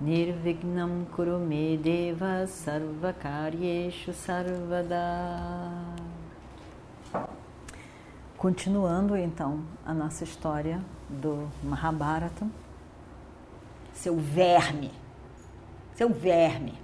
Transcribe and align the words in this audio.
Nirvignam 0.00 1.06
Kurume 1.14 1.78
Deva 1.78 2.46
Sarvakaryeshu 2.46 4.12
Sarvada. 4.12 5.70
Continuando 8.36 9.16
então 9.16 9.64
a 9.86 9.94
nossa 9.94 10.24
história 10.24 10.80
do 11.08 11.48
Mahabharata, 11.62 12.46
seu 13.92 14.16
verme, 14.16 14.90
seu 15.94 16.10
verme, 16.10 16.74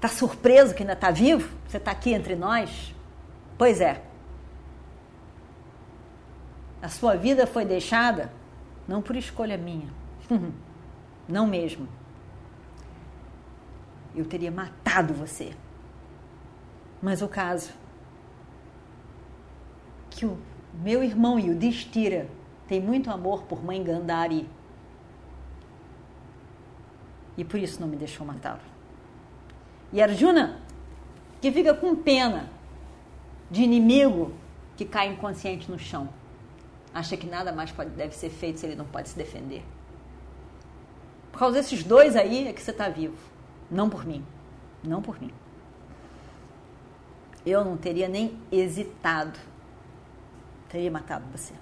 tá 0.00 0.08
surpreso 0.08 0.72
que 0.74 0.82
ainda 0.82 0.92
está 0.92 1.10
vivo? 1.10 1.52
Você 1.66 1.78
está 1.78 1.90
aqui 1.90 2.14
entre 2.14 2.36
nós? 2.36 2.94
Pois 3.58 3.80
é, 3.80 4.00
a 6.80 6.88
sua 6.88 7.16
vida 7.16 7.44
foi 7.46 7.64
deixada 7.64 8.32
não 8.86 9.02
por 9.02 9.16
escolha 9.16 9.58
minha, 9.58 9.88
não 11.28 11.46
mesmo. 11.46 11.88
Eu 14.14 14.24
teria 14.24 14.50
matado 14.50 15.12
você. 15.12 15.52
Mas 17.00 17.22
o 17.22 17.28
caso 17.28 17.72
que 20.10 20.26
o 20.26 20.38
meu 20.74 21.02
irmão 21.04 21.38
Yudhishthira 21.38 22.28
tem 22.66 22.80
muito 22.80 23.10
amor 23.10 23.42
por 23.42 23.62
mãe 23.64 23.82
Gandhari 23.82 24.48
e 27.36 27.44
por 27.44 27.60
isso 27.60 27.80
não 27.80 27.86
me 27.86 27.96
deixou 27.96 28.26
matá-lo. 28.26 28.60
E 29.92 30.02
Arjuna, 30.02 30.60
que 31.40 31.52
fica 31.52 31.72
com 31.72 31.94
pena 31.94 32.50
de 33.48 33.62
inimigo 33.62 34.32
que 34.76 34.84
cai 34.84 35.08
inconsciente 35.08 35.70
no 35.70 35.78
chão 35.78 36.08
acha 36.92 37.16
que 37.16 37.26
nada 37.26 37.52
mais 37.52 37.70
pode, 37.70 37.90
deve 37.90 38.14
ser 38.14 38.30
feito 38.30 38.58
se 38.58 38.66
ele 38.66 38.74
não 38.74 38.84
pode 38.84 39.08
se 39.08 39.16
defender. 39.16 39.62
Por 41.38 41.44
causa 41.44 41.58
desses 41.58 41.84
dois 41.84 42.16
aí 42.16 42.48
é 42.48 42.52
que 42.52 42.60
você 42.60 42.72
está 42.72 42.88
vivo. 42.88 43.16
Não 43.70 43.88
por 43.88 44.04
mim. 44.04 44.24
Não 44.82 45.00
por 45.00 45.20
mim. 45.20 45.30
Eu 47.46 47.64
não 47.64 47.76
teria 47.76 48.08
nem 48.08 48.36
hesitado. 48.50 49.38
Teria 50.68 50.90
matado 50.90 51.24
você. 51.30 51.54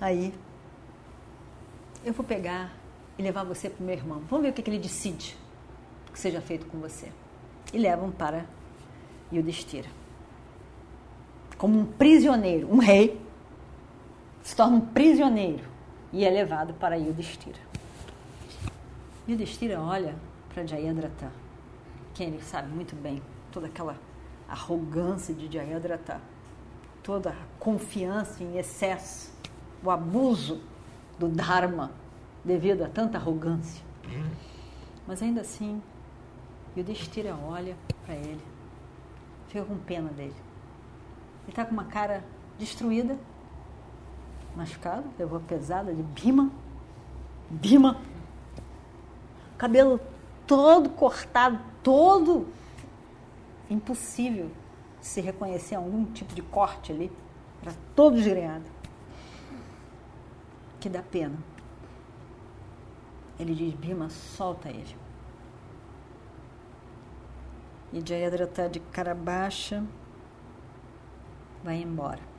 Aí, 0.00 0.32
eu 2.04 2.12
vou 2.12 2.24
pegar 2.24 2.72
e 3.18 3.22
levar 3.24 3.42
você 3.42 3.68
para 3.68 3.82
o 3.82 3.84
meu 3.84 3.96
irmão. 3.96 4.22
Vamos 4.30 4.44
ver 4.44 4.50
o 4.50 4.52
que, 4.52 4.62
que 4.62 4.70
ele 4.70 4.78
decide 4.78 5.36
que 6.12 6.20
seja 6.20 6.40
feito 6.40 6.66
com 6.66 6.78
você. 6.78 7.10
E 7.72 7.78
levam 7.78 8.12
para 8.12 8.46
Yudhishthira 9.32 9.88
como 11.58 11.80
um 11.80 11.84
prisioneiro, 11.84 12.70
um 12.72 12.78
rei, 12.78 13.20
se 14.44 14.54
torna 14.54 14.76
um 14.76 14.80
prisioneiro 14.80 15.64
e 16.12 16.22
é 16.22 16.30
levado 16.30 16.74
para 16.74 16.96
Yudhishthira. 16.96 17.58
Yudhishthira 19.26 19.80
olha 19.80 20.14
para 20.52 20.66
Jayadratha, 20.66 21.32
quem 22.12 22.28
ele 22.28 22.42
sabe 22.42 22.68
muito 22.68 22.94
bem, 22.94 23.22
toda 23.50 23.66
aquela 23.66 23.96
arrogância 24.46 25.34
de 25.34 25.50
Jayadratha, 25.50 26.20
toda 27.02 27.30
a 27.30 27.36
confiança 27.58 28.44
em 28.44 28.58
excesso, 28.58 29.32
o 29.82 29.90
abuso 29.90 30.60
do 31.18 31.26
Dharma 31.26 31.90
devido 32.44 32.82
a 32.82 32.88
tanta 32.88 33.16
arrogância. 33.16 33.82
Mas 35.06 35.22
ainda 35.22 35.40
assim, 35.40 35.82
Yudhishthira 36.76 37.34
olha 37.34 37.74
para 38.04 38.14
ele, 38.14 38.42
fica 39.48 39.64
com 39.64 39.78
pena 39.78 40.10
dele. 40.10 40.34
Ele 41.44 41.50
está 41.50 41.64
com 41.64 41.72
uma 41.72 41.84
cara 41.84 42.22
destruída, 42.58 43.18
machucado, 44.56 45.04
levou 45.18 45.40
pesada 45.40 45.94
de 45.94 46.02
Bima. 46.02 46.50
Bima. 47.50 48.00
Cabelo 49.58 50.00
todo 50.46 50.90
cortado, 50.90 51.58
todo 51.82 52.46
impossível 53.68 54.50
se 55.00 55.20
reconhecer 55.20 55.74
algum 55.74 56.04
tipo 56.06 56.34
de 56.34 56.42
corte 56.42 56.92
ali. 56.92 57.10
Era 57.62 57.74
todo 57.94 58.16
desgrenhado. 58.16 58.64
Que 60.80 60.88
dá 60.88 61.02
pena. 61.02 61.38
Ele 63.38 63.54
diz, 63.54 63.74
Bima, 63.74 64.08
solta 64.10 64.68
ele. 64.68 64.96
E 67.92 68.00
Jayadra 68.00 68.44
está 68.44 68.66
de 68.66 68.80
cara 68.80 69.14
baixa, 69.14 69.84
vai 71.62 71.76
embora. 71.76 72.33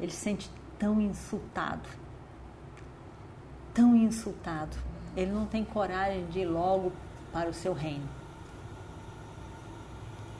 Ele 0.00 0.10
se 0.10 0.18
sente 0.18 0.50
tão 0.78 1.00
insultado, 1.00 1.88
tão 3.72 3.96
insultado. 3.96 4.76
Ele 5.16 5.30
não 5.30 5.46
tem 5.46 5.64
coragem 5.64 6.26
de 6.26 6.40
ir 6.40 6.46
logo 6.46 6.92
para 7.32 7.48
o 7.48 7.54
seu 7.54 7.72
reino. 7.72 8.08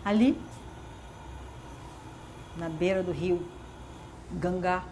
Ali, 0.05 0.41
na 2.57 2.69
beira 2.69 3.03
do 3.03 3.13
rio 3.13 3.47
Gangá, 4.33 4.85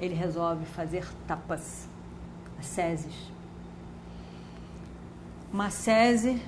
ele 0.00 0.14
resolve 0.14 0.64
fazer 0.64 1.06
tapas, 1.26 1.88
asceses. 2.58 3.14
Uma 5.52 5.70
sese 5.70 6.42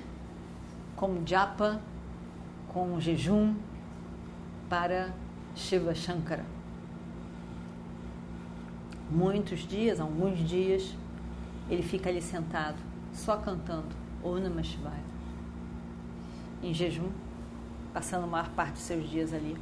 com 0.95 1.25
japa 1.25 1.81
com 2.73 2.99
jejum 2.99 3.55
para 4.67 5.13
Shiva 5.55 5.93
Shankara. 5.93 6.45
Muitos 9.09 9.59
dias, 9.59 9.99
alguns 9.99 10.39
dias, 10.39 10.95
ele 11.69 11.83
fica 11.83 12.09
ali 12.09 12.21
sentado, 12.21 12.77
só 13.13 13.37
cantando 13.37 13.95
Om 14.23 14.63
Shivaya, 14.63 15.03
em 16.63 16.73
jejum, 16.73 17.11
passando 17.93 18.23
a 18.23 18.27
maior 18.27 18.49
parte 18.49 18.73
dos 18.73 18.83
seus 18.83 19.07
dias 19.09 19.33
ali. 19.33 19.57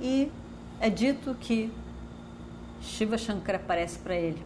E 0.00 0.30
é 0.78 0.90
dito 0.90 1.34
que 1.34 1.72
Shiva 2.80 3.18
Shankara 3.18 3.58
aparece 3.58 3.98
para 3.98 4.14
ele 4.14 4.42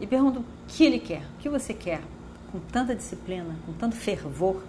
e 0.00 0.06
pergunta 0.06 0.40
o 0.40 0.44
que 0.68 0.84
ele 0.84 0.98
quer, 0.98 1.22
o 1.34 1.38
que 1.38 1.48
você 1.48 1.74
quer 1.74 2.00
com 2.50 2.60
tanta 2.60 2.94
disciplina, 2.94 3.56
com 3.66 3.72
tanto 3.72 3.96
fervor 3.96 4.62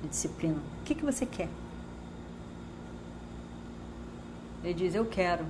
de 0.00 0.08
disciplina, 0.08 0.56
o 0.80 0.84
que, 0.84 0.94
que 0.94 1.04
você 1.04 1.26
quer? 1.26 1.48
Ele 4.62 4.74
diz: 4.74 4.94
Eu 4.94 5.06
quero. 5.06 5.44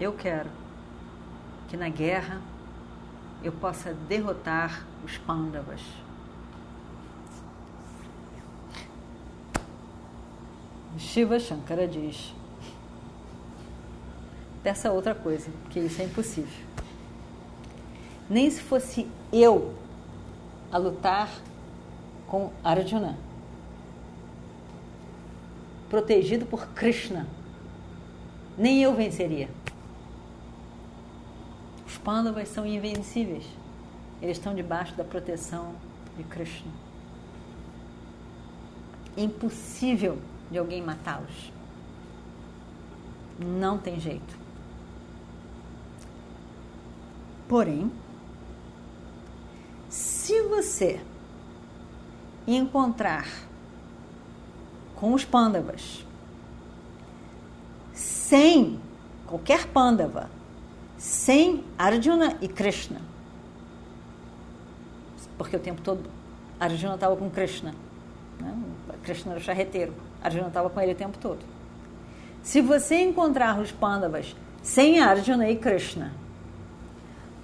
Eu 0.00 0.12
quero 0.12 0.50
que 1.68 1.76
na 1.76 1.88
guerra 1.88 2.40
eu 3.42 3.52
possa 3.52 3.94
derrotar 3.94 4.84
os 5.04 5.16
Pandavas. 5.18 5.80
Shiva 10.98 11.38
Shankara 11.38 11.86
diz: 11.86 12.34
Peça 14.62 14.92
outra 14.92 15.14
coisa, 15.14 15.50
porque 15.64 15.80
isso 15.80 16.02
é 16.02 16.04
impossível 16.04 16.72
nem 18.32 18.50
se 18.50 18.62
fosse 18.62 19.06
eu 19.30 19.74
a 20.70 20.78
lutar 20.78 21.28
com 22.26 22.50
Arjuna, 22.64 23.18
protegido 25.92 26.46
por 26.46 26.68
Krishna, 26.68 27.26
nem 28.56 28.82
eu 28.82 28.94
venceria. 28.94 29.50
Os 31.86 31.98
Pandavas 31.98 32.48
são 32.48 32.64
invencíveis. 32.64 33.44
Eles 34.22 34.38
estão 34.38 34.54
debaixo 34.54 34.94
da 34.94 35.04
proteção 35.04 35.74
de 36.16 36.24
Krishna. 36.24 36.72
Impossível 39.18 40.18
de 40.50 40.56
alguém 40.56 40.80
matá-los. 40.80 41.52
Não 43.38 43.76
tem 43.76 44.00
jeito. 44.00 44.34
Porém, 47.46 47.92
se 49.90 50.40
você 50.44 51.02
encontrar 52.46 53.26
com 55.02 55.14
os 55.14 55.24
pândavas 55.24 56.06
sem 57.92 58.78
qualquer 59.26 59.66
Pandava, 59.66 60.30
sem 60.96 61.64
Arjuna 61.76 62.38
e 62.40 62.46
Krishna. 62.46 63.00
Porque 65.36 65.56
o 65.56 65.58
tempo 65.58 65.82
todo 65.82 66.08
Arjuna 66.60 66.94
estava 66.94 67.16
com 67.16 67.28
Krishna. 67.28 67.74
Né? 68.38 68.56
Krishna 69.02 69.32
era 69.32 69.40
o 69.40 69.42
charreteiro. 69.42 69.92
Arjuna 70.22 70.46
estava 70.46 70.70
com 70.70 70.80
ele 70.80 70.92
o 70.92 70.96
tempo 70.96 71.18
todo. 71.18 71.40
Se 72.40 72.60
você 72.60 73.00
encontrar 73.00 73.58
os 73.58 73.72
Pandavas 73.72 74.36
sem 74.62 75.00
Arjuna 75.00 75.50
e 75.50 75.56
Krishna, 75.56 76.12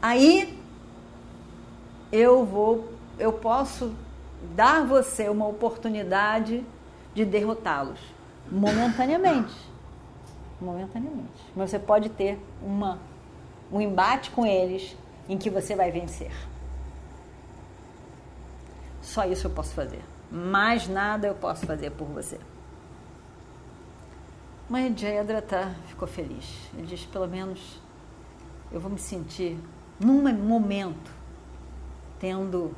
aí 0.00 0.56
eu 2.12 2.46
vou, 2.46 2.92
eu 3.18 3.32
posso 3.32 3.92
dar 4.54 4.86
você 4.86 5.28
uma 5.28 5.48
oportunidade 5.48 6.64
de 7.18 7.24
derrotá-los 7.24 7.98
momentaneamente. 8.48 9.54
Momentaneamente. 10.60 11.42
Mas 11.54 11.70
você 11.70 11.78
pode 11.78 12.08
ter 12.08 12.38
uma, 12.62 13.00
um 13.72 13.80
embate 13.80 14.30
com 14.30 14.46
eles 14.46 14.96
em 15.28 15.36
que 15.36 15.50
você 15.50 15.74
vai 15.74 15.90
vencer. 15.90 16.30
Só 19.02 19.24
isso 19.24 19.48
eu 19.48 19.50
posso 19.50 19.74
fazer. 19.74 20.00
Mais 20.30 20.86
nada 20.86 21.26
eu 21.26 21.34
posso 21.34 21.66
fazer 21.66 21.90
por 21.90 22.06
você. 22.06 22.38
Mas 24.68 25.00
Jayadratha 25.00 25.74
ficou 25.86 26.06
feliz. 26.06 26.70
Ele 26.74 26.86
diz: 26.86 27.04
pelo 27.04 27.26
menos 27.26 27.80
eu 28.70 28.78
vou 28.78 28.90
me 28.90 28.98
sentir, 28.98 29.58
num 29.98 30.22
momento, 30.34 31.10
tendo 32.20 32.74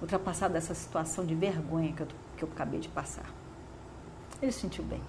ultrapassado 0.00 0.56
essa 0.56 0.74
situação 0.74 1.24
de 1.24 1.34
vergonha 1.34 1.92
que 1.92 2.02
eu, 2.02 2.08
que 2.36 2.44
eu 2.44 2.48
acabei 2.52 2.80
de 2.80 2.88
passar. 2.88 3.26
Ele 4.40 4.52
se 4.52 4.60
sentiu 4.60 4.84
bem. 4.84 5.00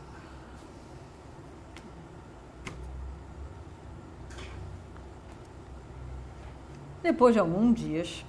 Depois 7.01 7.35
de 7.35 7.39
alguns 7.39 7.75
dias 7.79 8.25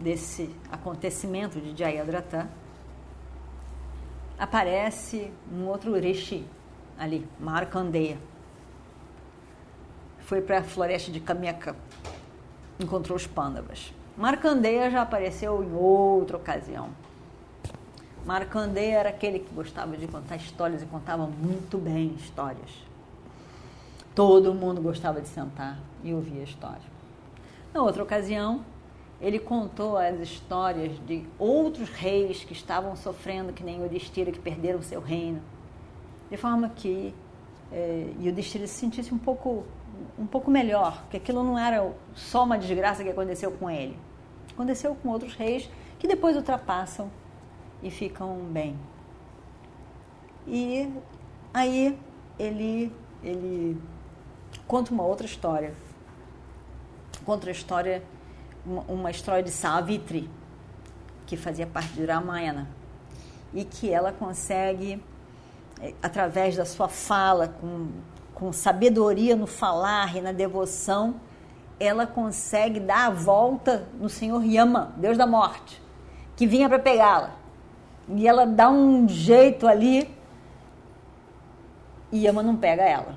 desse 0.00 0.54
acontecimento 0.70 1.60
de 1.60 1.76
Jayadratha, 1.78 2.50
aparece 4.36 5.32
um 5.52 5.66
outro 5.66 5.94
rishi 5.94 6.44
ali, 6.98 7.28
Markandeya. 7.38 8.18
Foi 10.20 10.40
para 10.40 10.58
a 10.58 10.62
floresta 10.62 11.12
de 11.12 11.20
Kamyaka, 11.20 11.76
encontrou 12.80 13.16
os 13.16 13.26
Pandavas. 13.26 13.92
Markandeya 14.16 14.90
já 14.90 15.02
apareceu 15.02 15.62
em 15.62 15.72
outra 15.72 16.36
ocasião. 16.36 16.90
Markandeya 18.26 18.98
era 18.98 19.08
aquele 19.08 19.38
que 19.38 19.54
gostava 19.54 19.96
de 19.96 20.06
contar 20.06 20.36
histórias 20.36 20.82
e 20.82 20.86
contava 20.86 21.26
muito 21.26 21.78
bem 21.78 22.14
histórias. 22.18 22.70
Todo 24.14 24.52
mundo 24.52 24.80
gostava 24.80 25.20
de 25.20 25.28
sentar 25.28 25.78
e 26.04 26.12
ouvir 26.12 26.40
a 26.40 26.44
história. 26.44 27.00
Na 27.72 27.82
outra 27.82 28.02
ocasião, 28.02 28.64
ele 29.20 29.38
contou 29.38 29.96
as 29.96 30.18
histórias 30.20 30.98
de 31.06 31.24
outros 31.38 31.88
reis 31.90 32.42
que 32.44 32.52
estavam 32.52 32.96
sofrendo, 32.96 33.52
que 33.52 33.62
nem 33.62 33.82
Yudhishthira, 33.82 34.32
que 34.32 34.38
perderam 34.38 34.82
seu 34.82 35.00
reino, 35.00 35.40
de 36.30 36.36
forma 36.36 36.68
que 36.68 37.14
é, 37.72 38.12
Yudhishthira 38.20 38.66
se 38.66 38.74
sentisse 38.74 39.14
um 39.14 39.18
pouco, 39.18 39.64
um 40.18 40.26
pouco 40.26 40.50
melhor, 40.50 41.04
que 41.10 41.16
aquilo 41.16 41.44
não 41.44 41.58
era 41.58 41.90
só 42.14 42.44
uma 42.44 42.58
desgraça 42.58 43.02
que 43.02 43.10
aconteceu 43.10 43.52
com 43.52 43.70
ele. 43.70 43.96
Aconteceu 44.52 44.94
com 44.94 45.08
outros 45.08 45.34
reis 45.34 45.70
que 45.98 46.08
depois 46.08 46.36
ultrapassam 46.36 47.10
e 47.82 47.90
ficam 47.90 48.38
bem. 48.50 48.78
E 50.46 50.92
aí 51.52 51.98
ele, 52.38 52.92
ele 53.22 53.80
conta 54.66 54.92
uma 54.92 55.04
outra 55.04 55.26
história. 55.26 55.74
Conta 57.24 57.48
a 57.48 57.52
história 57.52 58.02
uma, 58.64 59.10
história 59.10 59.42
de 59.42 59.50
Savitri, 59.50 60.28
que 61.26 61.36
fazia 61.36 61.66
parte 61.66 61.92
de 61.92 62.04
Ramayana, 62.04 62.68
e 63.52 63.64
que 63.64 63.90
ela 63.90 64.12
consegue, 64.12 65.02
é, 65.80 65.94
através 66.02 66.56
da 66.56 66.64
sua 66.64 66.88
fala, 66.88 67.48
com, 67.48 67.88
com 68.34 68.52
sabedoria 68.52 69.34
no 69.34 69.46
falar 69.46 70.16
e 70.16 70.20
na 70.20 70.32
devoção, 70.32 71.16
ela 71.78 72.06
consegue 72.06 72.78
dar 72.78 73.06
a 73.06 73.10
volta 73.10 73.88
no 73.98 74.08
Senhor 74.08 74.44
Yama, 74.44 74.92
Deus 74.96 75.16
da 75.16 75.26
morte, 75.26 75.80
que 76.36 76.46
vinha 76.46 76.68
para 76.68 76.78
pegá-la. 76.78 77.39
E 78.16 78.26
ela 78.26 78.44
dá 78.44 78.68
um 78.68 79.08
jeito 79.08 79.66
ali 79.66 80.12
e 82.12 82.24
Yama 82.24 82.42
não 82.42 82.56
pega 82.56 82.82
ela. 82.82 83.16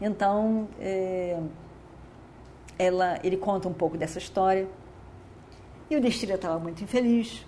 Então, 0.00 0.68
é, 0.80 1.40
ela, 2.78 3.18
ele 3.22 3.36
conta 3.36 3.68
um 3.68 3.72
pouco 3.72 3.96
dessa 3.96 4.18
história. 4.18 4.68
E 5.88 5.96
o 5.96 6.00
Destira 6.00 6.34
estava 6.34 6.58
muito 6.58 6.82
infeliz. 6.82 7.46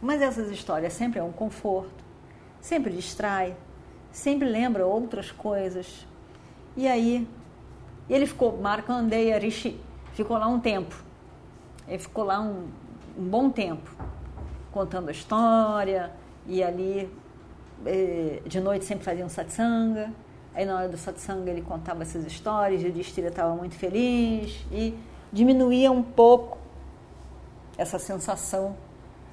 Mas 0.00 0.22
essas 0.22 0.50
histórias 0.50 0.92
sempre 0.92 1.18
é 1.18 1.22
um 1.22 1.32
conforto, 1.32 2.04
sempre 2.60 2.92
distrai, 2.92 3.56
sempre 4.10 4.46
lembra 4.46 4.86
outras 4.86 5.32
coisas. 5.32 6.06
E 6.76 6.86
aí, 6.86 7.26
ele 8.08 8.26
ficou, 8.26 8.56
Markandeya 8.56 9.38
Rishi, 9.38 9.80
ficou 10.12 10.36
lá 10.36 10.46
um 10.46 10.60
tempo. 10.60 10.94
Ele 11.88 11.98
ficou 11.98 12.24
lá 12.24 12.40
um, 12.40 12.68
um 13.18 13.24
bom 13.24 13.50
tempo, 13.50 13.90
contando 14.74 15.08
a 15.08 15.12
história, 15.12 16.10
e 16.48 16.60
ali 16.62 17.08
eh, 17.86 18.42
de 18.44 18.60
noite 18.60 18.84
sempre 18.84 19.04
fazia 19.04 19.24
um 19.24 19.28
satsanga. 19.28 20.12
Aí 20.52 20.64
na 20.66 20.76
hora 20.76 20.88
do 20.88 20.96
satsang 20.96 21.48
ele 21.48 21.62
contava 21.62 22.02
essas 22.02 22.26
histórias, 22.26 22.82
e 22.82 22.86
o 22.88 22.92
Distira 22.92 23.28
estava 23.28 23.54
muito 23.54 23.76
feliz 23.76 24.66
e 24.72 24.92
diminuía 25.32 25.92
um 25.92 26.02
pouco 26.02 26.58
essa 27.78 27.98
sensação 28.00 28.76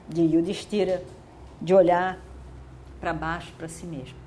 de 0.08 0.22
Yudhishthira 0.22 1.04
de 1.60 1.74
olhar 1.74 2.20
para 3.00 3.12
baixo, 3.12 3.52
para 3.58 3.68
si 3.68 3.86
mesmo. 3.86 4.18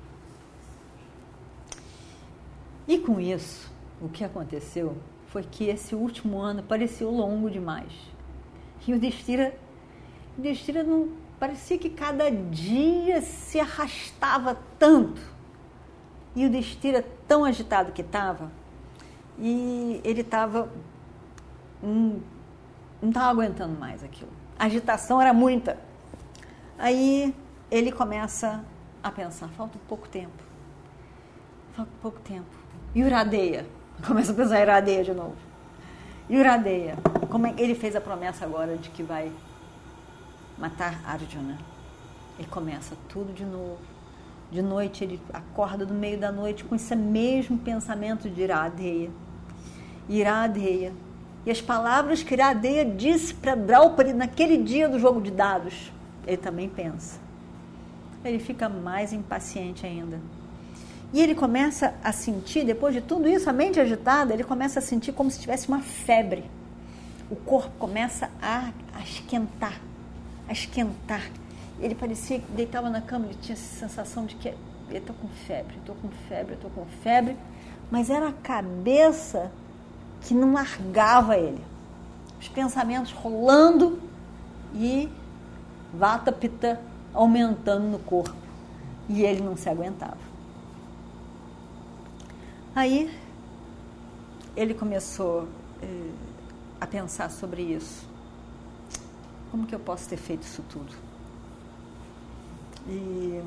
E 2.87 2.97
com 2.97 3.19
isso, 3.19 3.71
o 4.01 4.09
que 4.09 4.23
aconteceu 4.23 4.97
foi 5.27 5.43
que 5.43 5.65
esse 5.65 5.95
último 5.95 6.39
ano 6.39 6.61
pareceu 6.61 7.09
longo 7.09 7.49
demais. 7.49 7.91
E 8.87 8.93
o 8.93 8.99
Destira, 10.37 10.83
não 10.83 11.09
parecia 11.39 11.77
que 11.77 11.89
cada 11.89 12.29
dia 12.29 13.21
se 13.21 13.59
arrastava 13.59 14.57
tanto 14.77 15.35
e 16.35 16.45
o 16.45 16.49
Destira, 16.49 17.03
tão 17.27 17.45
agitado 17.45 17.93
que 17.93 18.01
estava, 18.01 18.51
e 19.39 20.01
ele 20.03 20.21
estava. 20.21 20.69
Hum, 21.81 22.19
não 23.01 23.09
estava 23.09 23.29
aguentando 23.29 23.79
mais 23.79 24.03
aquilo. 24.03 24.31
A 24.59 24.65
agitação 24.65 25.21
era 25.21 25.33
muita. 25.33 25.77
Aí 26.77 27.33
ele 27.71 27.91
começa 27.91 28.63
a 29.01 29.09
pensar: 29.09 29.47
falta 29.49 29.79
pouco 29.87 30.09
tempo. 30.09 30.43
Falta 31.71 31.91
pouco 32.01 32.19
tempo. 32.19 32.45
E 32.93 33.03
Uradeia? 33.03 33.65
Começa 34.05 34.33
a 34.33 34.35
pensar 34.35 34.61
Uradeia 34.61 35.03
de 35.03 35.13
novo. 35.13 35.35
E 36.29 36.37
Uradeia? 36.37 36.97
Como 37.29 37.47
é, 37.47 37.53
ele 37.57 37.75
fez 37.75 37.95
a 37.95 38.01
promessa 38.01 38.43
agora 38.43 38.75
de 38.77 38.89
que 38.89 39.03
vai 39.03 39.31
matar 40.57 41.01
Arjuna. 41.05 41.57
E 42.39 42.45
começa 42.45 42.95
tudo 43.07 43.33
de 43.33 43.45
novo 43.45 43.95
de 44.51 44.61
noite 44.61 45.03
ele 45.03 45.19
acorda 45.33 45.85
no 45.85 45.93
meio 45.93 46.19
da 46.19 46.31
noite 46.31 46.63
com 46.63 46.75
esse 46.75 46.95
mesmo 46.95 47.57
pensamento 47.57 48.29
de 48.29 48.41
Iradeia. 48.41 49.09
Iradeia. 50.07 50.93
E 51.45 51.51
as 51.51 51.61
palavras 51.61 52.23
que 52.23 52.33
Iradeia 52.33 52.85
disse 52.85 53.33
para 53.33 53.55
Draupadi 53.55 54.13
naquele 54.13 54.57
dia 54.57 54.87
do 54.87 54.99
jogo 54.99 55.21
de 55.21 55.31
dados, 55.31 55.91
ele 56.25 56.37
também 56.37 56.69
pensa. 56.69 57.19
Ele 58.23 58.39
fica 58.39 58.67
mais 58.69 59.13
impaciente 59.13 59.85
ainda. 59.85 60.19
E 61.13 61.21
ele 61.21 61.35
começa 61.35 61.93
a 62.03 62.11
sentir, 62.11 62.65
depois 62.65 62.93
de 62.93 63.01
tudo 63.01 63.27
isso, 63.27 63.49
a 63.49 63.53
mente 63.53 63.79
agitada, 63.79 64.33
ele 64.33 64.43
começa 64.43 64.79
a 64.79 64.81
sentir 64.81 65.11
como 65.11 65.29
se 65.29 65.39
tivesse 65.39 65.67
uma 65.67 65.81
febre. 65.81 66.43
O 67.29 67.35
corpo 67.35 67.71
começa 67.77 68.29
a, 68.41 68.71
a 68.93 69.01
esquentar, 69.01 69.79
a 70.47 70.53
esquentar 70.53 71.21
ele 71.79 71.95
parecia 71.95 72.39
que 72.39 72.51
deitava 72.51 72.89
na 72.89 73.01
cama, 73.01 73.25
ele 73.25 73.37
tinha 73.41 73.53
essa 73.53 73.87
sensação 73.87 74.25
de 74.25 74.35
que 74.35 74.47
eu 74.47 74.97
estou 74.97 75.15
com 75.15 75.27
febre, 75.27 75.75
estou 75.77 75.95
com 75.95 76.09
febre, 76.29 76.53
estou 76.53 76.71
com 76.71 76.85
febre, 77.03 77.35
mas 77.91 78.09
era 78.09 78.29
a 78.29 78.33
cabeça 78.33 79.51
que 80.21 80.33
não 80.33 80.53
largava 80.53 81.37
ele. 81.37 81.61
Os 82.39 82.47
pensamentos 82.47 83.11
rolando 83.11 83.99
e 84.73 85.09
vata 85.93 86.31
pita 86.31 86.79
aumentando 87.13 87.87
no 87.87 87.99
corpo. 87.99 88.35
E 89.07 89.23
ele 89.23 89.41
não 89.41 89.55
se 89.55 89.69
aguentava. 89.69 90.17
Aí 92.73 93.13
ele 94.55 94.73
começou 94.73 95.47
eh, 95.81 96.11
a 96.81 96.87
pensar 96.87 97.29
sobre 97.29 97.61
isso. 97.61 98.14
Como 99.55 99.65
que 99.65 99.73
eu 99.73 99.79
posso 99.79 100.09
ter 100.09 100.17
feito 100.17 100.41
isso 100.43 100.61
tudo? 100.63 100.93
E 102.89 103.41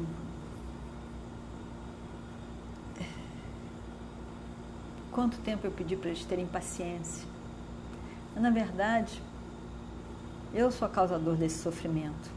quanto 5.13 5.37
tempo 5.41 5.67
eu 5.67 5.71
pedi 5.71 5.97
para 5.97 6.09
eles 6.09 6.25
terem 6.25 6.47
paciência. 6.47 7.29
Mas, 8.33 8.43
na 8.43 8.49
verdade, 8.49 9.23
eu 10.55 10.71
sou 10.71 10.87
a 10.87 10.91
causador 10.91 11.37
desse 11.37 11.59
sofrimento. 11.59 12.31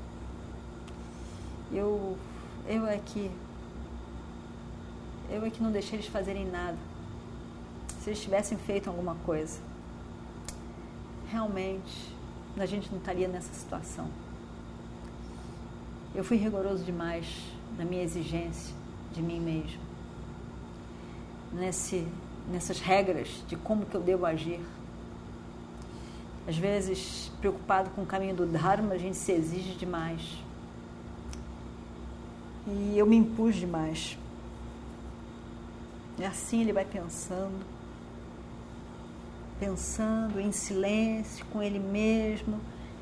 Eu, 1.72 2.18
eu 2.68 2.86
é 2.86 2.98
que 2.98 3.32
eu 5.30 5.46
é 5.46 5.50
que 5.50 5.64
não 5.64 5.72
deixei 5.72 5.98
eles 5.98 6.10
fazerem 6.10 6.46
nada. 6.46 6.78
Se 8.02 8.10
eles 8.10 8.22
tivessem 8.22 8.58
feito 8.58 8.90
alguma 8.90 9.16
coisa, 9.24 9.62
realmente 11.30 12.20
a 12.60 12.66
gente 12.66 12.90
não 12.92 12.98
estaria 12.98 13.28
nessa 13.28 13.54
situação. 13.54 14.08
Eu 16.14 16.24
fui 16.24 16.38
rigoroso 16.38 16.84
demais 16.84 17.26
na 17.78 17.86
minha 17.86 18.04
exigência 18.04 18.76
de 19.14 19.22
mim 19.22 19.40
mesmo, 19.40 19.80
nesse, 21.54 22.08
nessas 22.50 22.80
regras 22.80 23.44
de 23.48 23.56
como 23.56 23.86
que 23.86 23.96
eu 23.96 24.02
devo 24.02 24.26
agir. 24.26 24.60
Às 26.48 26.58
vezes, 26.58 27.32
preocupado 27.40 27.92
com 27.92 28.02
o 28.02 28.06
caminho 28.06 28.36
do 28.36 28.46
Dharma, 28.46 28.94
a 28.94 28.98
gente 28.98 29.16
se 29.16 29.32
exige 29.32 29.76
demais. 29.76 30.22
E 32.68 32.98
eu 32.98 33.06
me 33.06 33.16
impus 33.16 33.56
demais. 33.56 34.18
E 36.20 36.26
assim 36.26 36.62
ele 36.62 36.74
vai 36.74 36.86
pensando, 36.86 37.66
pensando 39.62 40.40
em 40.40 40.52
silêncio 40.52 41.46
com 41.54 41.62
ele 41.62 41.78
mesmo, 41.78 42.60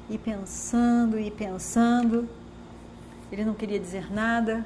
e 0.10 0.18
pensando 0.18 1.18
e 1.18 1.32
pensando. 1.32 2.28
Ele 3.32 3.46
não 3.46 3.54
queria 3.54 3.80
dizer 3.80 4.12
nada, 4.12 4.66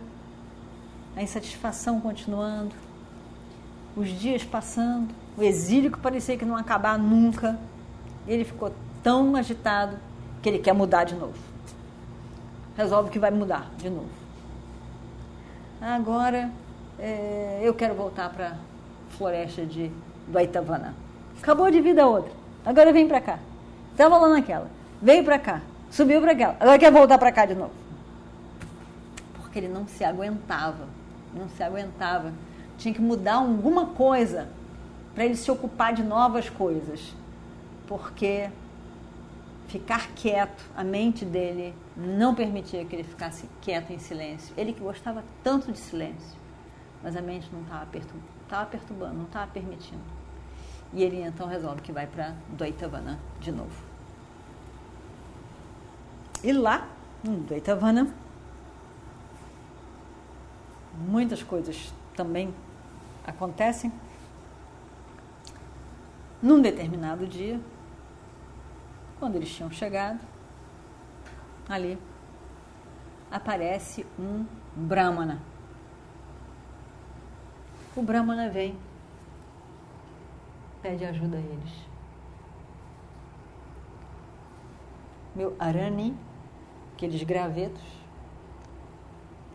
a 1.16 1.22
insatisfação 1.22 2.02
continuando, 2.02 2.74
os 3.96 4.10
dias 4.10 4.44
passando, 4.44 5.14
o 5.38 5.44
exílio 5.44 5.92
que 5.92 6.00
parecia 6.00 6.36
que 6.36 6.44
não 6.44 6.58
acabar 6.58 6.98
nunca. 6.98 7.60
Ele 8.28 8.44
ficou 8.44 8.74
tão 9.04 9.36
agitado 9.36 10.00
que 10.42 10.50
ele 10.50 10.58
quer 10.58 10.74
mudar 10.74 11.04
de 11.04 11.14
novo. 11.14 11.38
Resolve 12.76 13.12
que 13.12 13.20
vai 13.20 13.30
mudar 13.30 13.70
de 13.78 13.92
novo. 13.92 14.10
Agora 15.80 16.50
é, 16.98 17.60
eu 17.62 17.76
quero 17.76 17.94
voltar 17.94 18.32
para 18.32 18.48
a 18.48 18.58
floresta 19.16 19.64
de, 19.64 19.92
do 20.28 20.40
Aitavana. 20.40 20.96
Acabou 21.44 21.70
de 21.70 21.82
vida 21.82 22.08
outra. 22.08 22.32
Agora 22.66 22.94
vem 22.94 23.06
para 23.06 23.20
cá. 23.20 23.38
Estava 23.92 24.18
lá 24.18 24.30
naquela. 24.30 24.70
Veio 25.02 25.26
para 25.26 25.38
cá. 25.38 25.62
Subiu 25.92 26.22
para 26.22 26.32
aquela. 26.32 26.56
Agora 26.58 26.80
quer 26.80 26.90
voltar 26.90 27.18
para 27.18 27.34
cá 27.34 27.46
de 27.46 27.54
novo. 27.54 27.74
Porque 29.34 29.60
ele 29.60 29.68
não 29.68 29.86
se 29.86 30.06
aguentava. 30.06 30.88
Não 31.36 31.50
se 31.50 31.62
aguentava. 31.62 32.32
Tinha 32.78 32.94
que 32.94 33.02
mudar 33.02 33.34
alguma 33.34 33.88
coisa 33.88 34.48
para 35.14 35.26
ele 35.26 35.36
se 35.36 35.52
ocupar 35.52 35.94
de 35.94 36.02
novas 36.02 36.50
coisas. 36.50 37.14
Porque 37.88 38.50
ficar 39.68 40.12
quieto, 40.16 40.64
a 40.78 40.84
mente 40.86 41.26
dele 41.26 41.76
não 41.98 42.34
permitia 42.34 42.86
que 42.86 42.96
ele 42.96 43.04
ficasse 43.04 43.50
quieto 43.60 43.92
em 43.92 44.00
silêncio. 44.00 44.54
Ele 44.56 44.72
que 44.72 44.80
gostava 44.80 45.22
tanto 45.44 45.74
de 45.74 45.78
silêncio, 45.78 46.38
mas 47.04 47.18
a 47.18 47.22
mente 47.22 47.50
não 47.52 47.64
estava 47.64 48.66
perturbando, 48.66 49.16
não 49.16 49.26
estava 49.26 49.52
permitindo. 49.52 50.23
E 50.94 51.04
ele 51.04 51.22
então 51.22 51.48
resolve 51.48 51.82
que 51.82 51.92
vai 51.92 52.06
para 52.06 52.36
Dvaitavana 52.50 53.20
de 53.40 53.52
novo. 53.52 53.84
E 56.44 56.54
lá, 56.54 56.88
em 57.24 57.40
Dvaitavana, 57.40 58.14
muitas 60.94 61.42
coisas 61.42 61.94
também 62.16 62.54
acontecem. 63.26 63.92
Num 66.42 66.62
determinado 66.62 67.26
dia, 67.26 67.60
quando 69.20 69.36
eles 69.36 69.50
tinham 69.50 69.72
chegado, 69.72 70.20
ali 71.68 71.98
aparece 73.32 74.06
um 74.20 74.46
Brahmana. 74.76 75.42
O 77.96 78.02
Brahmana 78.04 78.50
vem 78.50 78.78
pede 80.84 81.06
ajuda 81.06 81.38
a 81.38 81.40
eles. 81.40 81.74
Meu 85.34 85.56
arani, 85.58 86.16
aqueles 86.94 87.24
gravetos, 87.24 87.82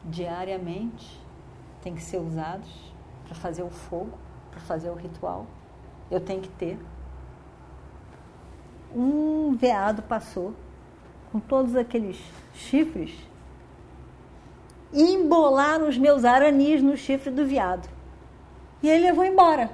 diariamente 0.04 1.20
tem 1.82 1.94
que 1.94 2.02
ser 2.02 2.16
usados 2.16 2.92
para 3.26 3.34
fazer 3.34 3.62
o 3.62 3.70
fogo, 3.70 4.18
para 4.50 4.60
fazer 4.60 4.88
o 4.88 4.94
ritual. 4.94 5.46
Eu 6.10 6.18
tenho 6.18 6.40
que 6.40 6.48
ter. 6.48 6.78
Um 8.92 9.54
veado 9.54 10.02
passou 10.02 10.54
com 11.30 11.38
todos 11.38 11.76
aqueles 11.76 12.18
chifres 12.54 13.14
e 14.90 15.02
embolaram 15.02 15.86
os 15.86 15.98
meus 15.98 16.24
aranis 16.24 16.82
no 16.82 16.96
chifre 16.96 17.30
do 17.30 17.44
veado. 17.44 17.86
E 18.82 18.88
ele 18.88 19.04
levou 19.04 19.24
embora. 19.24 19.70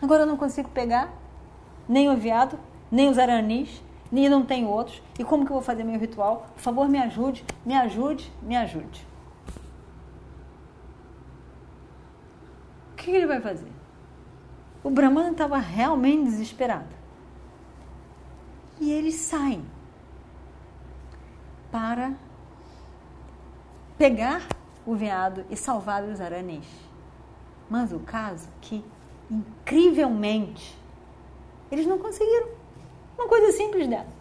Agora 0.00 0.22
eu 0.22 0.26
não 0.26 0.36
consigo 0.36 0.68
pegar 0.70 1.12
nem 1.88 2.10
o 2.10 2.16
veado, 2.16 2.58
nem 2.90 3.08
os 3.08 3.18
aranis, 3.18 3.82
nem 4.10 4.28
não 4.28 4.44
tenho 4.44 4.68
outros. 4.68 5.02
E 5.18 5.24
como 5.24 5.44
que 5.44 5.50
eu 5.50 5.54
vou 5.54 5.62
fazer 5.62 5.84
meu 5.84 5.98
ritual? 5.98 6.46
Por 6.54 6.60
favor, 6.60 6.88
me 6.88 6.98
ajude, 6.98 7.44
me 7.64 7.74
ajude, 7.74 8.32
me 8.42 8.56
ajude. 8.56 9.06
O 12.92 12.96
que 12.96 13.10
ele 13.10 13.26
vai 13.26 13.40
fazer? 13.40 13.70
O 14.82 14.90
Brahmana 14.90 15.30
estava 15.30 15.58
realmente 15.58 16.24
desesperado. 16.24 16.94
E 18.78 18.92
eles 18.92 19.14
saem 19.14 19.64
para 21.70 22.12
pegar 23.98 24.46
o 24.84 24.94
veado 24.94 25.44
e 25.50 25.56
salvar 25.56 26.04
os 26.04 26.20
aranis. 26.20 26.66
Mas 27.68 27.92
o 27.92 27.98
caso 27.98 28.48
é 28.48 28.52
que 28.60 28.84
incrivelmente, 29.30 30.76
eles 31.70 31.86
não 31.86 31.98
conseguiram. 31.98 32.48
Uma 33.18 33.28
coisa 33.28 33.52
simples 33.52 33.88
dessa. 33.88 34.14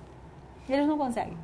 Eles 0.70 0.88
não 0.88 0.98
conseguem. 0.98 1.38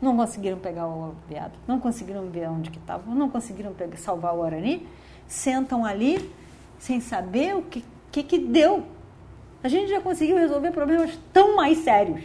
Não 0.00 0.16
conseguiram 0.16 0.58
pegar 0.58 0.86
o 0.86 1.14
veado, 1.28 1.52
não 1.66 1.78
conseguiram 1.78 2.28
ver 2.30 2.48
onde 2.48 2.70
que 2.70 2.78
estava, 2.78 3.02
não 3.14 3.28
conseguiram 3.28 3.74
pegar, 3.74 3.96
salvar 3.98 4.34
o 4.34 4.42
Arani, 4.42 4.88
sentam 5.26 5.84
ali 5.84 6.32
sem 6.78 7.00
saber 7.00 7.54
o 7.54 7.62
que, 7.62 7.84
que, 8.10 8.22
que 8.22 8.38
deu. 8.38 8.82
A 9.62 9.68
gente 9.68 9.90
já 9.90 10.00
conseguiu 10.00 10.36
resolver 10.36 10.70
problemas 10.70 11.18
tão 11.32 11.54
mais 11.54 11.78
sérios. 11.78 12.22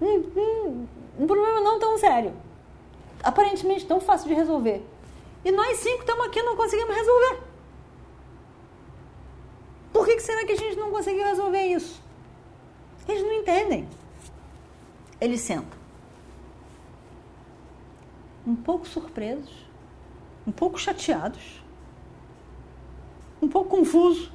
Um, 0.00 0.24
um, 0.34 0.86
um 1.20 1.26
problema 1.26 1.60
não 1.60 1.78
tão 1.78 1.98
sério. 1.98 2.32
Aparentemente 3.22 3.86
tão 3.86 4.00
fácil 4.00 4.28
de 4.28 4.34
resolver. 4.34 4.82
E 5.44 5.52
nós 5.52 5.76
cinco 5.78 6.00
estamos 6.00 6.26
aqui 6.26 6.42
não 6.42 6.56
conseguimos 6.56 6.96
resolver. 6.96 7.51
Por 10.02 10.08
que 10.08 10.18
será 10.18 10.44
que 10.44 10.50
a 10.50 10.56
gente 10.56 10.74
não 10.74 10.90
conseguiu 10.90 11.22
resolver 11.22 11.64
isso? 11.64 12.02
Eles 13.06 13.22
não 13.22 13.32
entendem. 13.34 13.88
Eles 15.20 15.40
sentam. 15.42 15.78
Um 18.44 18.56
pouco 18.56 18.84
surpresos, 18.84 19.64
um 20.44 20.50
pouco 20.50 20.76
chateados, 20.76 21.62
um 23.40 23.46
pouco 23.46 23.70
confusos. 23.70 24.32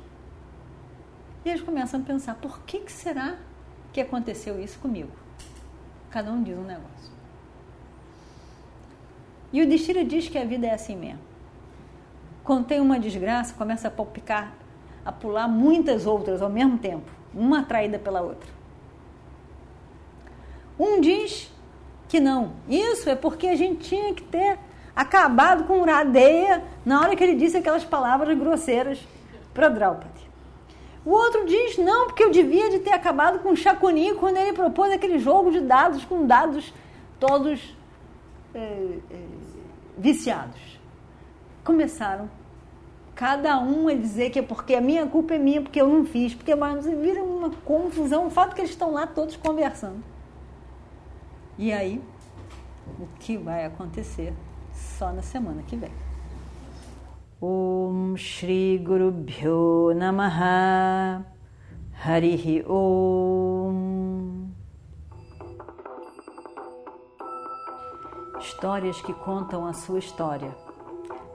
E 1.44 1.50
eles 1.50 1.62
começam 1.62 2.00
a 2.00 2.04
pensar: 2.04 2.36
por 2.36 2.62
que, 2.62 2.80
que 2.80 2.92
será 2.92 3.38
que 3.92 4.00
aconteceu 4.00 4.58
isso 4.64 4.80
comigo? 4.80 5.12
Cada 6.10 6.32
um 6.32 6.44
diz 6.44 6.58
um 6.58 6.64
negócio. 6.64 7.12
E 9.52 9.62
o 9.62 9.68
Destira 9.68 10.06
diz 10.06 10.30
que 10.30 10.38
a 10.38 10.46
vida 10.46 10.66
é 10.66 10.74
assim 10.74 10.96
mesmo. 10.96 11.20
Tem 12.66 12.80
uma 12.80 12.98
desgraça, 12.98 13.54
começa 13.54 13.90
a 13.90 13.92
palpitar 13.92 14.54
a 15.08 15.12
pular 15.14 15.48
muitas 15.48 16.06
outras 16.06 16.42
ao 16.42 16.50
mesmo 16.50 16.78
tempo, 16.78 17.10
uma 17.34 17.62
atraída 17.62 17.98
pela 17.98 18.20
outra. 18.20 18.50
Um 20.78 21.00
diz 21.00 21.50
que 22.10 22.20
não. 22.20 22.52
Isso 22.68 23.10
é 23.10 23.16
porque 23.16 23.48
a 23.48 23.56
gente 23.56 23.88
tinha 23.88 24.14
que 24.14 24.24
ter 24.24 24.60
acabado 24.94 25.64
com 25.64 25.82
Radeia 25.82 26.62
na 26.86 27.00
hora 27.00 27.16
que 27.16 27.24
ele 27.24 27.36
disse 27.36 27.56
aquelas 27.56 27.86
palavras 27.86 28.38
grosseiras 28.38 29.00
para 29.54 29.70
Draupadi. 29.70 30.28
O 31.06 31.12
outro 31.12 31.46
diz 31.46 31.78
não, 31.78 32.08
porque 32.08 32.26
eu 32.26 32.30
devia 32.30 32.70
de 32.70 32.80
ter 32.80 32.92
acabado 32.92 33.40
com 33.40 33.56
Chacuni 33.56 34.14
quando 34.16 34.36
ele 34.36 34.52
propôs 34.52 34.92
aquele 34.92 35.20
jogo 35.20 35.52
de 35.52 35.62
dados 35.62 36.04
com 36.04 36.28
dados 36.28 36.74
todos 37.18 37.74
é, 38.54 38.60
é, 38.60 39.20
viciados. 39.98 40.60
Começaram 41.64 42.30
cada 43.18 43.60
um 43.60 43.88
a 43.88 43.96
dizer 43.96 44.30
que 44.30 44.38
é 44.38 44.44
porque 44.44 44.76
a 44.76 44.82
minha 44.82 45.08
culpa 45.08 45.34
é 45.34 45.40
minha, 45.40 45.60
porque 45.60 45.82
eu 45.82 45.88
não 45.88 46.06
fiz, 46.06 46.36
porque 46.36 46.54
mas 46.54 46.86
vira 46.86 47.24
uma 47.24 47.50
confusão, 47.50 48.28
o 48.28 48.30
fato 48.30 48.54
que 48.54 48.62
eles 48.62 48.70
estão 48.70 48.94
lá 48.94 49.08
todos 49.08 49.36
conversando. 49.36 50.04
E 51.58 51.74
aí, 51.74 52.00
o 53.00 53.08
que 53.20 53.36
vai 53.36 53.66
acontecer 53.66 54.36
só 54.72 55.12
na 55.12 55.24
semana 55.24 55.64
que 55.64 55.76
vem. 55.76 55.92
Om 57.42 58.16
Shri 58.16 58.78
Guru 58.78 59.12
Bhyo 59.12 59.94
Namaha 59.96 61.26
Harihi 62.04 62.64
Om 62.68 64.48
Histórias 68.40 69.02
que 69.02 69.14
contam 69.14 69.66
a 69.66 69.74
sua 69.74 69.98
história, 69.98 70.56